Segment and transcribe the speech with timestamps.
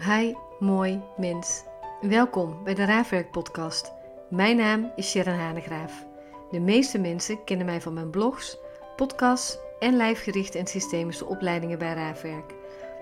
[0.00, 1.64] Hi, mooi mens.
[2.00, 3.92] Welkom bij de Raafwerk podcast.
[4.30, 6.06] Mijn naam is Sharon Hanegraaf.
[6.50, 8.58] De meeste mensen kennen mij van mijn blogs,
[8.96, 12.54] podcasts en lijfgerichte en systemische opleidingen bij Raafwerk.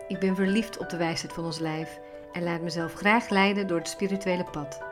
[0.09, 2.01] Ik ben verliefd op de wijsheid van ons lijf
[2.33, 4.83] en laat mezelf graag leiden door het spirituele pad.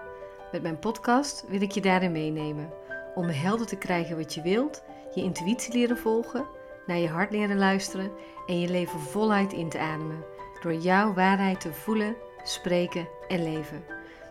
[0.53, 2.71] Met mijn podcast wil ik je daarin meenemen
[3.15, 4.83] om helder te krijgen wat je wilt,
[5.15, 6.47] je intuïtie leren volgen,
[6.87, 8.11] naar je hart leren luisteren
[8.47, 10.32] en je leven voluit in te ademen
[10.63, 13.85] door jouw waarheid te voelen, spreken en leven.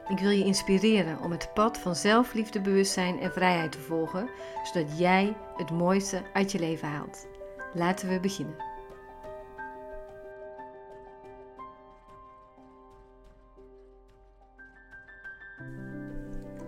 [0.08, 4.30] Ik wil je inspireren om het pad van zelfliefde, bewustzijn en vrijheid te volgen,
[4.64, 7.28] zodat jij het mooiste uit je leven haalt.
[7.74, 8.56] Laten we beginnen.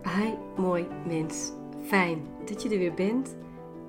[0.03, 1.51] Hi, mooi mens.
[1.85, 3.35] Fijn dat je er weer bent.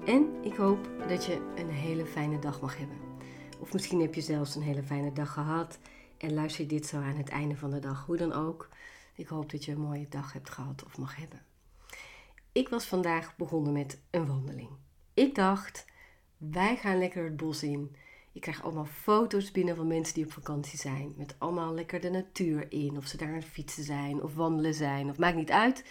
[0.05, 3.04] En ik hoop dat je een hele fijne dag mag hebben.
[3.65, 5.79] Of misschien heb je zelfs een hele fijne dag gehad
[6.19, 8.07] en luister je dit zo aan het einde van de dag.
[8.07, 8.69] Hoe dan ook.
[9.15, 11.43] Ik hoop dat je een mooie dag hebt gehad of mag hebben.
[12.53, 14.69] Ik was vandaag begonnen met een wandeling.
[15.15, 15.87] Ik dacht,
[16.37, 17.97] wij gaan lekker het bos in.
[18.33, 21.15] Ik krijg allemaal foto's binnen van mensen die op vakantie zijn.
[21.17, 22.97] Met allemaal lekker de natuur in.
[22.97, 25.11] Of ze daar aan het fietsen zijn of wandelen zijn.
[25.11, 25.85] Of maakt niet uit.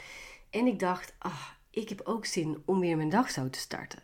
[0.50, 4.04] En ik dacht, ah, ik heb ook zin om weer mijn dag zo te starten.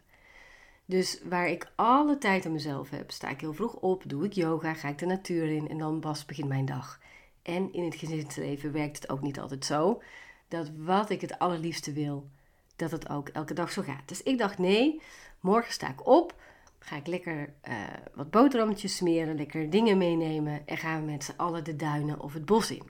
[0.90, 4.34] Dus waar ik alle tijd aan mezelf heb, sta ik heel vroeg op, doe ik
[4.34, 7.00] yoga, ga ik de natuur in en dan pas begint mijn dag.
[7.42, 10.02] En in het gezinsleven werkt het ook niet altijd zo
[10.48, 12.30] dat wat ik het allerliefste wil,
[12.76, 14.08] dat het ook elke dag zo gaat.
[14.08, 15.02] Dus ik dacht nee,
[15.40, 16.42] morgen sta ik op,
[16.80, 17.74] ga ik lekker uh,
[18.14, 22.34] wat boterhammetjes smeren, lekker dingen meenemen en gaan we met z'n allen de duinen of
[22.34, 22.90] het bos in.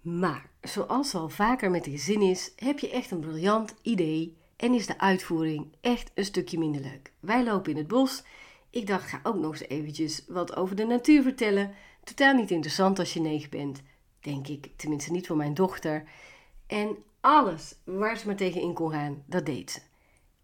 [0.00, 4.74] Maar zoals al vaker met de gezin is, heb je echt een briljant idee en
[4.74, 7.12] is de uitvoering echt een stukje minder leuk.
[7.20, 8.22] Wij lopen in het bos.
[8.70, 11.74] Ik dacht, ga ook nog eens eventjes wat over de natuur vertellen.
[12.04, 13.82] Totaal niet interessant als je negen bent,
[14.20, 14.70] denk ik.
[14.76, 16.08] Tenminste niet voor mijn dochter.
[16.66, 19.80] En alles waar ze maar tegen in kon gaan, dat deed ze.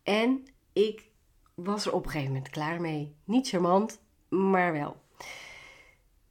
[0.02, 1.10] En ik
[1.54, 3.14] was er op een gegeven moment klaar mee.
[3.24, 4.96] Niet charmant, maar wel.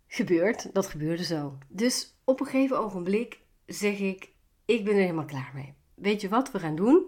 [0.08, 1.58] Gebeurd, dat gebeurde zo.
[1.68, 4.32] Dus op een gegeven ogenblik zeg ik,
[4.66, 5.74] ik ben er helemaal klaar mee.
[5.96, 7.06] Weet je wat we gaan doen?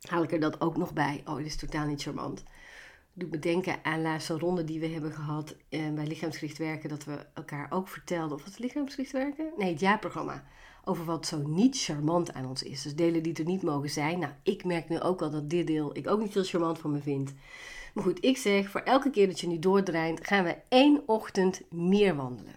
[0.00, 1.22] Haal ik er dat ook nog bij.
[1.24, 2.44] Oh, dit is totaal niet charmant.
[3.12, 6.88] Doe me denken aan laatste ronde die we hebben gehad eh, bij lichaamsgericht werken.
[6.88, 8.36] Dat we elkaar ook vertelden.
[8.36, 9.52] Of wat lichaamsgericht werken?
[9.56, 10.44] Nee, het jaarprogramma.
[10.84, 12.82] Over wat zo niet charmant aan ons is.
[12.82, 14.18] Dus delen die er niet mogen zijn.
[14.18, 16.92] Nou, ik merk nu ook al dat dit deel ik ook niet heel charmant van
[16.92, 17.34] me vind.
[17.94, 21.62] Maar goed, ik zeg voor elke keer dat je nu doordraait, gaan we één ochtend
[21.70, 22.54] meer wandelen.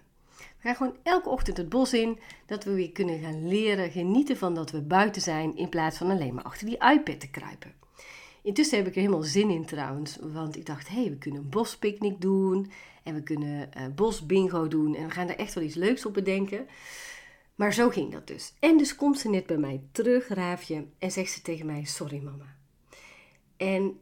[0.61, 4.55] Gaan gewoon elke ochtend het bos in, dat we weer kunnen gaan leren, genieten van
[4.55, 7.73] dat we buiten zijn, in plaats van alleen maar achter die iPad te kruipen.
[8.43, 11.41] Intussen heb ik er helemaal zin in trouwens, want ik dacht, hé, hey, we kunnen
[11.41, 12.71] een bospicnic doen
[13.03, 16.13] en we kunnen uh, bosbingo doen en we gaan er echt wel iets leuks op
[16.13, 16.67] bedenken.
[17.55, 18.53] Maar zo ging dat dus.
[18.59, 22.23] En dus komt ze net bij mij terug, Raafje, en zegt ze tegen mij, sorry
[22.23, 22.55] mama.
[23.57, 23.99] En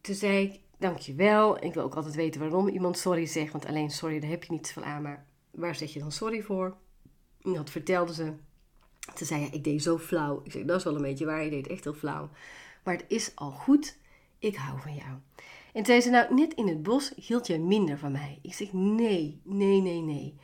[0.00, 1.64] toen zei ik, dankjewel.
[1.64, 4.52] Ik wil ook altijd weten waarom iemand sorry zegt, want alleen sorry, daar heb je
[4.52, 5.26] niet zoveel aan, maar
[5.60, 6.76] waar zeg je dan sorry voor?
[7.42, 8.32] En dat vertelde ze.
[9.16, 10.40] Ze zei, ik deed zo flauw.
[10.44, 12.30] Ik zei, dat is wel een beetje waar, je deed echt heel flauw.
[12.84, 13.96] Maar het is al goed,
[14.38, 15.18] ik hou van jou.
[15.72, 18.38] En zei ze, nou, net in het bos hield jij minder van mij.
[18.42, 20.34] Ik zeg, nee, nee, nee, nee.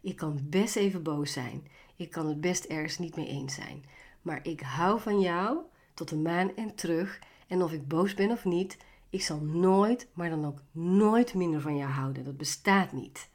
[0.00, 1.66] Ik kan best even boos zijn.
[1.96, 3.84] Ik kan het best ergens niet mee eens zijn.
[4.22, 5.58] Maar ik hou van jou
[5.94, 7.18] tot de maan en terug.
[7.46, 8.78] En of ik boos ben of niet,
[9.10, 12.24] ik zal nooit, maar dan ook nooit minder van jou houden.
[12.24, 13.28] Dat bestaat niet.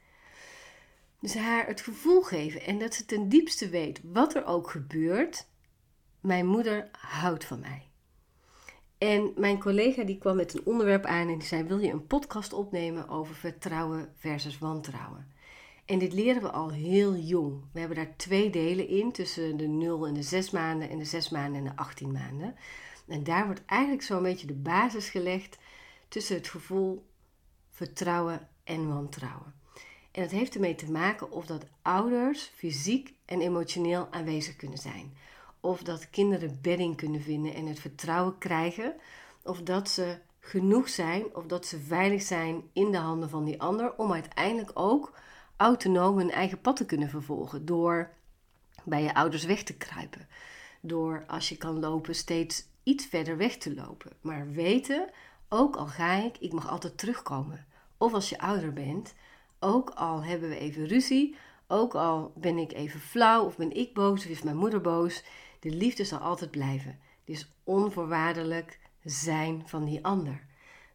[1.20, 5.48] Dus haar het gevoel geven en dat ze ten diepste weet wat er ook gebeurt.
[6.20, 7.88] Mijn moeder houdt van mij.
[8.98, 12.06] En mijn collega die kwam met een onderwerp aan en die zei: Wil je een
[12.06, 15.32] podcast opnemen over vertrouwen versus wantrouwen?
[15.84, 17.64] En dit leren we al heel jong.
[17.72, 21.04] We hebben daar twee delen in, tussen de 0 en de 6 maanden en de
[21.04, 22.54] 6 maanden en de 18 maanden.
[23.06, 25.58] En daar wordt eigenlijk zo'n beetje de basis gelegd
[26.08, 27.06] tussen het gevoel
[27.70, 29.54] vertrouwen en wantrouwen.
[30.10, 35.16] En dat heeft ermee te maken of dat ouders fysiek en emotioneel aanwezig kunnen zijn.
[35.60, 38.94] Of dat kinderen bedding kunnen vinden en het vertrouwen krijgen.
[39.42, 43.60] Of dat ze genoeg zijn of dat ze veilig zijn in de handen van die
[43.60, 43.96] ander.
[43.96, 45.18] Om uiteindelijk ook
[45.56, 47.64] autonoom hun eigen pad te kunnen vervolgen.
[47.64, 48.10] Door
[48.84, 50.28] bij je ouders weg te kruipen.
[50.80, 54.12] Door als je kan lopen steeds iets verder weg te lopen.
[54.20, 55.10] Maar weten,
[55.48, 57.66] ook al ga ik, ik mag altijd terugkomen.
[57.96, 59.14] Of als je ouder bent,
[59.60, 61.36] ook al hebben we even ruzie,
[61.66, 65.24] ook al ben ik even flauw of ben ik boos of is mijn moeder boos,
[65.60, 66.98] de liefde zal altijd blijven.
[67.24, 70.46] Dus onvoorwaardelijk zijn van die ander.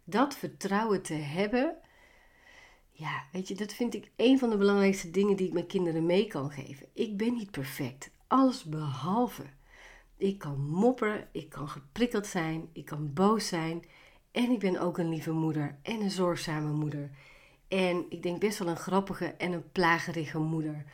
[0.03, 1.75] Dat vertrouwen te hebben,
[2.91, 6.06] Ja, weet je, dat vind ik een van de belangrijkste dingen die ik mijn kinderen
[6.06, 6.88] mee kan geven.
[6.94, 9.44] Ik ben niet perfect, alles behalve.
[10.18, 13.85] Ik kan mopperen, ik kan geprikkeld zijn, ik kan boos zijn.
[14.31, 17.09] En ik ben ook een lieve moeder en een zorgzame moeder.
[17.67, 20.85] En ik denk best wel een grappige en een plagerige moeder.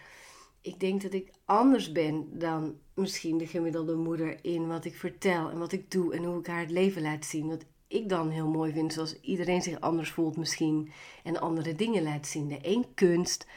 [0.62, 5.50] Ik denk dat ik anders ben dan misschien de gemiddelde moeder in wat ik vertel
[5.50, 7.48] en wat ik doe en hoe ik haar het leven laat zien.
[7.48, 10.92] Wat ik dan heel mooi vind, zoals iedereen zich anders voelt misschien
[11.24, 12.48] en andere dingen laat zien.
[12.48, 13.48] De een kunst,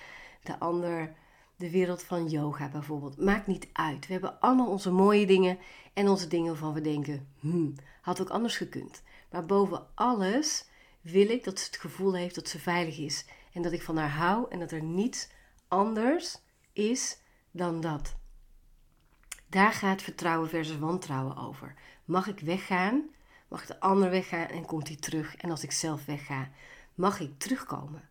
[0.42, 1.14] de ander
[1.56, 3.16] de wereld van yoga bijvoorbeeld.
[3.16, 4.06] Maakt niet uit.
[4.06, 5.58] We hebben allemaal onze mooie dingen
[5.92, 9.02] en onze dingen waarvan we denken, hmm, had ook anders gekund.
[9.30, 10.68] Maar boven alles
[11.04, 13.96] wil ik dat ze het gevoel heeft dat ze veilig is en dat ik van
[13.96, 15.28] haar hou en dat er niets
[15.68, 16.36] anders
[16.72, 17.18] is
[17.50, 18.14] dan dat.
[19.46, 21.74] Daar gaat vertrouwen versus wantrouwen over.
[22.04, 23.10] Mag ik weggaan?
[23.48, 25.36] Mag de ander weggaan en komt hij terug?
[25.36, 26.50] En als ik zelf wegga,
[26.94, 28.08] mag ik terugkomen?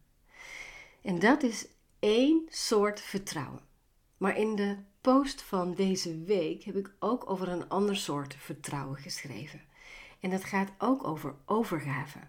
[1.02, 1.68] En dat is
[2.00, 3.62] één soort vertrouwen.
[4.18, 8.98] Maar in de post van deze week heb ik ook over een ander soort vertrouwen
[8.98, 9.62] geschreven.
[10.20, 12.20] En dat gaat ook over overgave.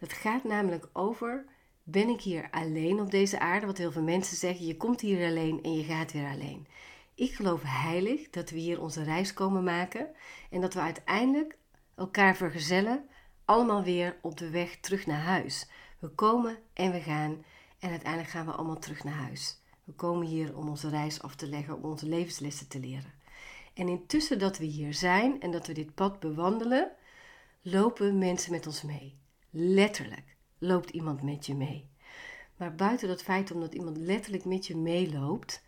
[0.00, 1.44] Dat gaat namelijk over:
[1.82, 3.66] ben ik hier alleen op deze aarde?
[3.66, 6.66] Wat heel veel mensen zeggen: je komt hier alleen en je gaat weer alleen.
[7.14, 10.08] Ik geloof heilig dat we hier onze reis komen maken
[10.50, 11.58] en dat we uiteindelijk
[11.94, 13.08] elkaar vergezellen,
[13.44, 15.68] allemaal weer op de weg terug naar huis.
[15.98, 17.44] We komen en we gaan
[17.78, 19.60] en uiteindelijk gaan we allemaal terug naar huis.
[19.84, 23.12] We komen hier om onze reis af te leggen, om onze levenslessen te leren.
[23.74, 26.90] En intussen dat we hier zijn en dat we dit pad bewandelen,
[27.62, 29.19] lopen mensen met ons mee.
[29.50, 31.88] Letterlijk loopt iemand met je mee.
[32.56, 35.62] Maar buiten dat feit omdat iemand letterlijk met je meeloopt,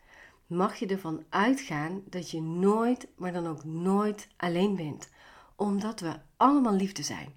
[0.46, 5.08] mag je ervan uitgaan dat je nooit, maar dan ook nooit alleen bent.
[5.56, 7.32] Omdat we allemaal liefde zijn.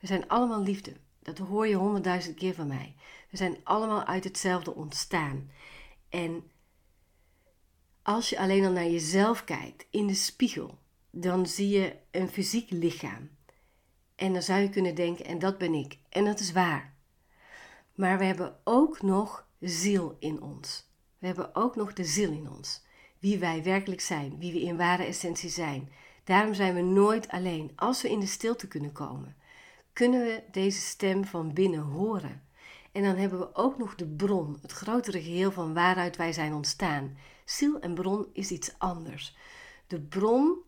[0.00, 0.92] We zijn allemaal liefde.
[1.22, 2.94] Dat hoor je honderdduizend keer van mij.
[3.30, 5.50] We zijn allemaal uit hetzelfde ontstaan.
[6.08, 6.50] En
[8.02, 10.78] als je alleen al naar jezelf kijkt in de spiegel,
[11.10, 13.30] dan zie je een fysiek lichaam.
[14.18, 15.98] En dan zou je kunnen denken, en dat ben ik.
[16.08, 16.94] En dat is waar.
[17.94, 20.90] Maar we hebben ook nog ziel in ons.
[21.18, 22.84] We hebben ook nog de ziel in ons.
[23.18, 25.92] Wie wij werkelijk zijn, wie we in ware essentie zijn.
[26.24, 27.72] Daarom zijn we nooit alleen.
[27.76, 29.36] Als we in de stilte kunnen komen,
[29.92, 32.42] kunnen we deze stem van binnen horen.
[32.92, 36.54] En dan hebben we ook nog de bron, het grotere geheel van waaruit wij zijn
[36.54, 37.16] ontstaan.
[37.44, 39.36] Ziel en bron is iets anders.
[39.86, 40.58] De bron,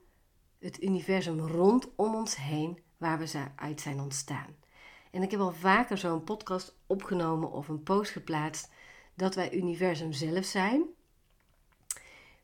[0.58, 4.56] het universum rondom ons heen, waar we uit zijn ontstaan.
[5.11, 8.70] En ik heb al vaker zo'n podcast opgenomen of een post geplaatst
[9.14, 10.82] dat wij universum zelf zijn.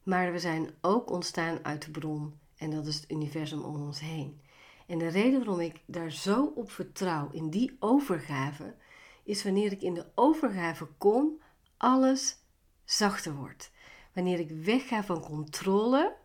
[0.02, 4.00] Maar we zijn ook ontstaan uit de bron en dat is het universum om ons
[4.00, 4.40] heen.
[4.86, 8.74] En de reden waarom ik daar zo op vertrouw in die overgave,
[9.24, 11.42] is wanneer ik in de overgave kom,
[11.76, 12.36] alles
[12.84, 13.70] zachter wordt.
[14.12, 16.16] Wanneer ik wegga van controle,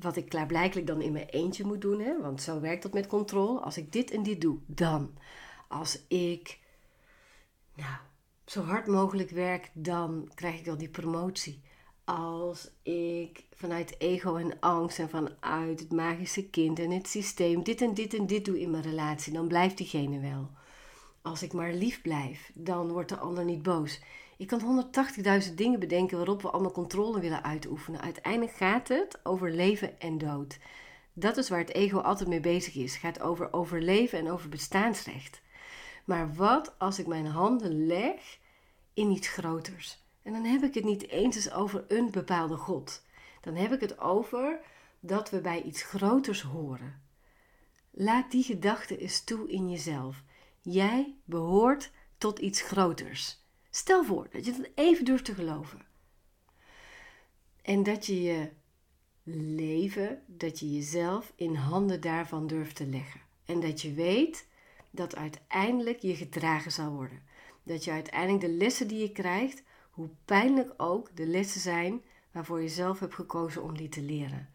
[0.00, 3.06] wat ik klaarblijkelijk dan in mijn eentje moet doen, hè, want zo werkt dat met
[3.06, 3.60] controle.
[3.60, 5.14] Als ik dit en dit doe, dan.
[5.68, 6.58] Als ik
[7.74, 7.96] nou,
[8.46, 11.62] zo hard mogelijk werk, dan krijg ik wel die promotie.
[12.04, 17.80] Als ik vanuit ego en angst en vanuit het magische kind en het systeem dit
[17.80, 20.50] en dit en dit doe in mijn relatie, dan blijft diegene wel.
[21.22, 24.00] Als ik maar lief blijf, dan wordt de ander niet boos.
[24.38, 24.86] Ik kan
[25.48, 28.00] 180.000 dingen bedenken waarop we allemaal controle willen uitoefenen.
[28.00, 30.58] Uiteindelijk gaat het over leven en dood.
[31.12, 32.92] Dat is waar het ego altijd mee bezig is.
[32.92, 35.40] Het gaat over overleven en over bestaansrecht.
[36.04, 38.38] Maar wat als ik mijn handen leg
[38.94, 40.02] in iets groters?
[40.22, 43.02] En dan heb ik het niet eens over een bepaalde God.
[43.40, 44.60] Dan heb ik het over
[45.00, 47.02] dat we bij iets groters horen.
[47.90, 50.22] Laat die gedachte eens toe in jezelf.
[50.62, 53.46] Jij behoort tot iets groters.
[53.78, 55.86] Stel voor dat je dat even durft te geloven.
[57.62, 58.50] En dat je je
[59.54, 63.20] leven, dat je jezelf in handen daarvan durft te leggen.
[63.44, 64.46] En dat je weet
[64.90, 67.22] dat uiteindelijk je gedragen zal worden.
[67.62, 72.62] Dat je uiteindelijk de lessen die je krijgt, hoe pijnlijk ook de lessen zijn waarvoor
[72.62, 74.48] je zelf hebt gekozen om die te leren.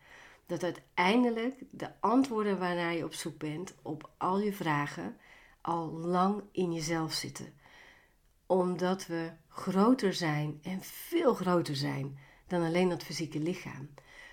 [0.46, 5.18] Dat uiteindelijk de antwoorden waarnaar je op zoek bent op al je vragen
[5.62, 7.62] al lang in jezelf zitten.
[8.54, 12.18] Omdat we groter zijn en veel groter zijn
[12.48, 13.90] dan alleen dat fysieke lichaam.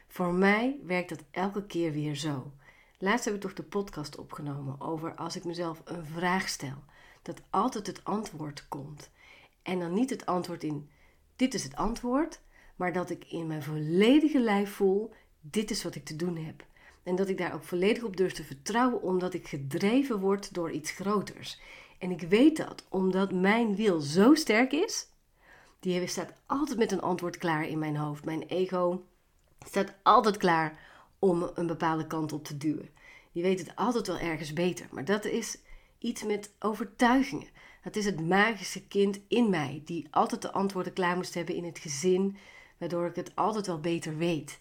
[0.08, 2.52] Voor mij werkt dat elke keer weer zo.
[2.98, 6.84] Laatst heb ik toch de podcast opgenomen over als ik mezelf een vraag stel,
[7.22, 9.10] dat altijd het antwoord komt.
[9.62, 10.88] En dan niet het antwoord in
[11.36, 12.40] dit is het antwoord,
[12.76, 16.64] maar dat ik in mijn volledige lijf voel dit is wat ik te doen heb.
[17.02, 20.70] En dat ik daar ook volledig op durf te vertrouwen, omdat ik gedreven word door
[20.70, 21.60] iets groters.
[22.00, 25.06] En ik weet dat omdat mijn wil zo sterk is.
[25.80, 28.24] Die staat altijd met een antwoord klaar in mijn hoofd.
[28.24, 29.06] Mijn ego
[29.66, 30.78] staat altijd klaar
[31.18, 32.90] om een bepaalde kant op te duwen.
[33.32, 34.86] Die weet het altijd wel ergens beter.
[34.90, 35.58] Maar dat is
[35.98, 37.48] iets met overtuigingen.
[37.82, 41.64] Dat is het magische kind in mij, die altijd de antwoorden klaar moest hebben in
[41.64, 42.36] het gezin,
[42.78, 44.60] waardoor ik het altijd wel beter weet.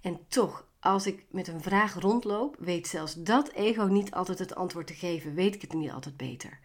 [0.00, 4.54] En toch, als ik met een vraag rondloop, weet zelfs dat ego niet altijd het
[4.54, 6.58] antwoord te geven, weet ik het niet altijd beter.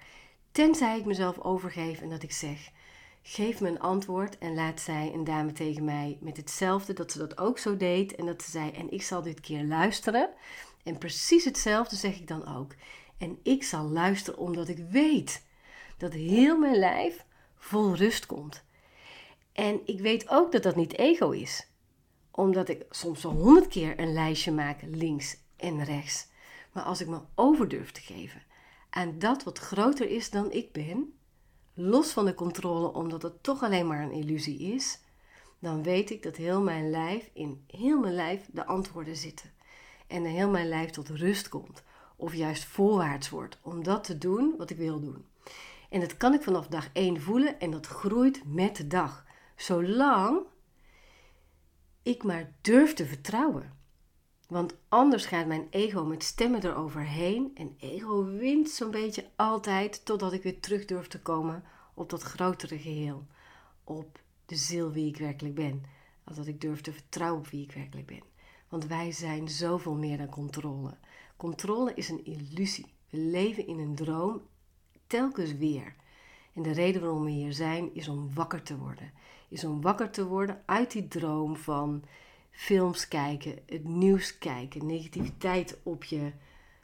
[0.52, 2.72] Tenzij ik mezelf overgeef en dat ik zeg:
[3.22, 7.18] geef me een antwoord en laat zij een dame tegen mij met hetzelfde, dat ze
[7.18, 10.30] dat ook zo deed en dat ze zei: en ik zal dit keer luisteren.
[10.84, 12.76] En precies hetzelfde zeg ik dan ook.
[13.18, 15.46] En ik zal luisteren omdat ik weet
[15.98, 17.26] dat heel mijn lijf
[17.58, 18.64] vol rust komt.
[19.54, 21.68] En ik weet ook dat dat niet ego is.
[22.38, 26.28] Omdat ik soms al honderd keer een lijstje maak links en rechts.
[26.72, 28.44] Maar als ik me over durf te geven
[28.90, 31.14] aan dat wat groter is dan ik ben,
[31.74, 35.00] los van de controle omdat het toch alleen maar een illusie is,
[35.60, 39.52] dan weet ik dat heel mijn lijf, in heel mijn lijf, de antwoorden zitten.
[40.08, 41.84] En heel mijn lijf tot rust komt
[42.16, 45.26] of juist voorwaarts wordt om dat te doen wat ik wil doen.
[45.90, 49.26] En dat kan ik vanaf dag 1 voelen en dat groeit met de dag.
[49.56, 50.40] Zolang
[52.08, 53.76] ik maar durf te vertrouwen.
[54.48, 60.34] Want anders gaat mijn ego met stemmen eroverheen en ego wint zo'n beetje altijd totdat
[60.34, 63.26] ik weer terug durf te komen op dat grotere geheel.
[63.84, 65.84] Op de ziel wie ik werkelijk ben.
[66.24, 68.24] Dat ik durf te vertrouwen op wie ik werkelijk ben.
[68.70, 70.98] Want wij zijn zoveel meer dan controle.
[71.38, 72.94] Controle is een illusie.
[73.10, 74.42] We leven in een droom
[75.08, 75.96] telkens weer.
[76.58, 79.12] En de reden waarom we hier zijn is om wakker te worden.
[79.48, 82.04] Is om wakker te worden uit die droom van
[82.52, 86.32] films kijken, het nieuws kijken, negativiteit op je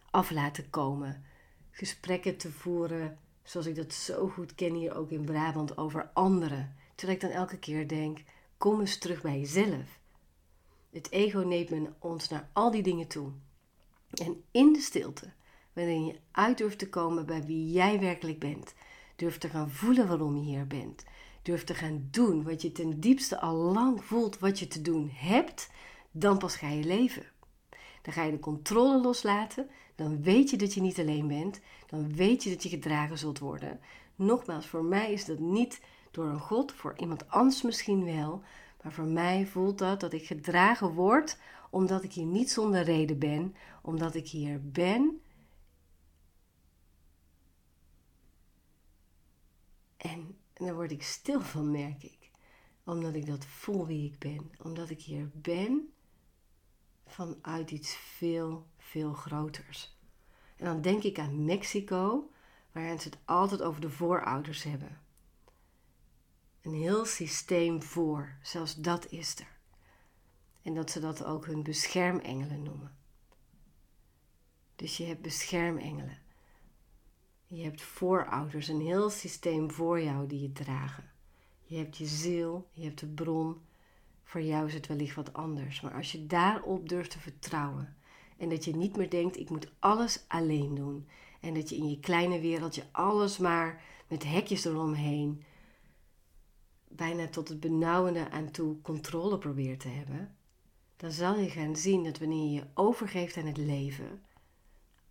[0.10, 1.24] af laten komen,
[1.72, 6.76] gesprekken te voeren, zoals ik dat zo goed ken hier ook in Brabant, over anderen.
[6.96, 8.20] Terwijl ik dan elke keer denk:
[8.58, 10.00] kom eens terug bij jezelf.
[10.90, 13.32] Het ego neemt ons naar al die dingen toe.
[14.14, 15.32] En in de stilte,
[15.74, 18.74] waarin je uit durft te komen bij wie jij werkelijk bent,
[19.16, 21.04] durft te gaan voelen waarom je hier bent,
[21.42, 25.10] durft te gaan doen wat je ten diepste al lang voelt wat je te doen
[25.14, 25.70] hebt,
[26.12, 27.24] dan pas ga je leven.
[28.02, 32.16] Dan ga je de controle loslaten, dan weet je dat je niet alleen bent, dan
[32.16, 33.80] weet je dat je gedragen zult worden.
[34.16, 38.42] Nogmaals, voor mij is dat niet door een God, voor iemand anders misschien wel,
[38.84, 41.38] maar voor mij voelt dat dat ik gedragen word
[41.70, 45.22] omdat ik hier niet zonder reden ben, omdat ik hier ben.
[50.04, 52.32] En, daar word ik stil van, merk ik.
[52.84, 54.52] Omdat ik dat voel wie ik ben.
[54.62, 55.94] Omdat ik hier ben
[57.06, 59.98] vanuit iets veel, veel groters.
[60.56, 62.32] En dan denk ik aan Mexico,
[62.72, 65.02] waar ze het altijd over de voorouders hebben.
[66.62, 69.58] Een heel systeem voor, zelfs dat is er.
[70.62, 72.96] En dat ze dat ook hun beschermengelen noemen.
[74.76, 76.23] Dus je hebt beschermengelen.
[77.56, 81.12] Je hebt voorouders, een heel systeem voor jou die je dragen.
[81.64, 83.62] Je hebt je ziel, je hebt de bron.
[84.24, 85.82] Voor jou is het wellicht wat anders.
[85.82, 87.96] Maar als je daarop durft te vertrouwen
[88.38, 91.08] en dat je niet meer denkt: ik moet alles alleen doen.
[91.42, 95.44] En dat je in je kleine wereldje alles maar met hekjes eromheen,
[96.88, 100.36] bijna tot het benauwende aan toe controle probeert te hebben
[101.04, 104.22] dan zal je gaan zien dat wanneer je je overgeeft aan het leven,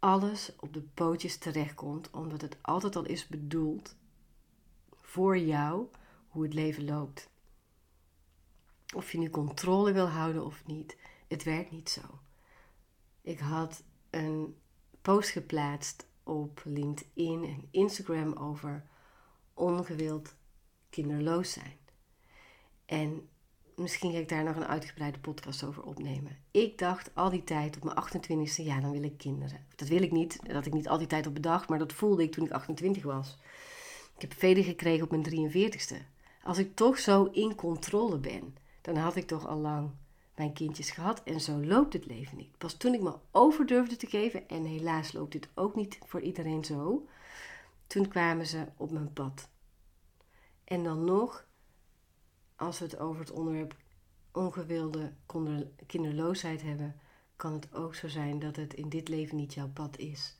[0.02, 3.96] alles op de pootjes terechtkomt, omdat het altijd al is bedoeld
[4.90, 5.86] voor jou
[6.28, 7.30] hoe het leven loopt.
[8.94, 10.96] Of je nu controle wil houden of niet,
[11.28, 12.00] het werkt niet zo.
[13.20, 14.56] Ik had een
[15.02, 18.86] post geplaatst op LinkedIn en Instagram over
[19.54, 20.34] ongewild
[20.90, 21.78] kinderloos zijn.
[22.84, 23.28] En
[23.76, 26.36] misschien ga ik daar nog een uitgebreide podcast over opnemen.
[26.50, 29.66] Ik dacht al die tijd op mijn 28e, ja, dan wil ik kinderen.
[29.76, 32.22] Dat wil ik niet, dat ik niet al die tijd op bedacht, maar dat voelde
[32.22, 33.38] ik toen ik 28 was.
[34.14, 35.96] Ik heb velen gekregen op mijn 43ste.
[36.42, 39.90] Als ik toch zo in controle ben, dan had ik toch al lang
[40.36, 41.22] mijn kindjes gehad.
[41.22, 42.58] En zo loopt het leven niet.
[42.58, 46.20] Pas toen ik me over durfde te geven, en helaas loopt dit ook niet voor
[46.20, 47.06] iedereen zo,
[47.86, 49.48] toen kwamen ze op mijn pad.
[50.64, 51.46] En dan nog
[52.56, 53.76] als we het over het onderwerp
[54.32, 55.12] ongewilde
[55.86, 56.96] kinderloosheid hebben,
[57.36, 60.36] kan het ook zo zijn dat het in dit leven niet jouw pad is.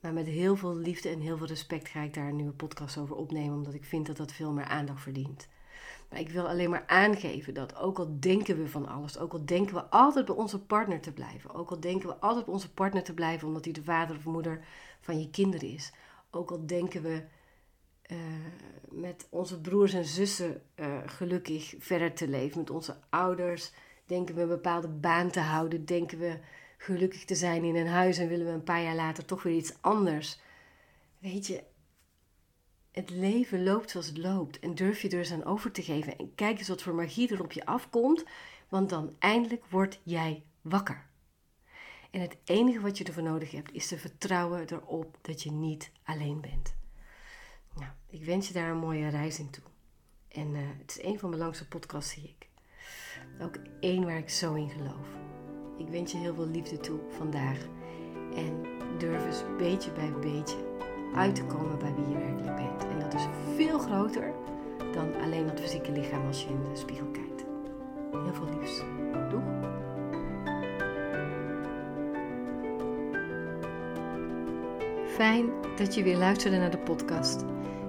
[0.00, 2.98] Maar met heel veel liefde en heel veel respect ga ik daar een nieuwe podcast
[2.98, 5.48] over opnemen, omdat ik vind dat dat veel meer aandacht verdient.
[6.10, 9.44] Maar ik wil alleen maar aangeven dat ook al denken we van alles, ook al
[9.44, 12.72] denken we altijd bij onze partner te blijven, ook al denken we altijd bij onze
[12.72, 14.64] partner te blijven omdat hij de vader of moeder
[15.00, 15.92] van je kinderen is,
[16.30, 17.24] ook al denken we
[18.10, 18.18] uh,
[19.00, 23.72] met onze broers en zussen uh, gelukkig verder te leven, met onze ouders,
[24.06, 26.38] denken we een bepaalde baan te houden, denken we
[26.78, 29.56] gelukkig te zijn in een huis en willen we een paar jaar later toch weer
[29.56, 30.38] iets anders.
[31.18, 31.62] Weet je,
[32.90, 34.58] het leven loopt zoals het loopt.
[34.58, 36.18] En durf je er eens aan over te geven.
[36.18, 38.24] En kijk eens wat voor magie er op je afkomt.
[38.68, 41.06] Want dan eindelijk word jij wakker.
[42.10, 45.90] En het enige wat je ervoor nodig hebt is te vertrouwen erop dat je niet
[46.04, 46.74] alleen bent.
[47.80, 49.64] Nou, ik wens je daar een mooie reis in toe.
[50.28, 52.48] En uh, het is een van mijn langste podcasts, zie ik.
[53.42, 55.08] Ook één waar ik zo in geloof.
[55.78, 57.58] Ik wens je heel veel liefde toe vandaag.
[58.34, 58.62] En
[58.98, 60.56] durf eens beetje bij beetje
[61.14, 62.84] uit te komen bij wie je werkelijk bent.
[62.84, 64.34] En dat is veel groter
[64.92, 67.44] dan alleen dat fysieke lichaam als je in de spiegel kijkt.
[68.12, 68.82] Heel veel liefs.
[69.30, 69.69] Doeg!
[75.14, 77.44] Fijn dat je weer luisterde naar de podcast.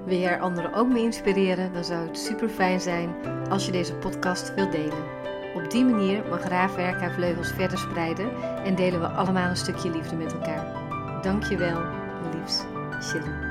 [0.06, 3.16] Wil je er anderen ook mee inspireren, dan zou het super fijn zijn
[3.50, 5.04] als je deze podcast wilt delen.
[5.56, 8.32] Op die manier mag Raafwerk haar vleugels verder spreiden
[8.64, 10.66] en delen we allemaal een stukje liefde met elkaar.
[11.22, 11.82] Dankjewel,
[12.34, 12.64] liefs.
[13.02, 13.51] 谢了。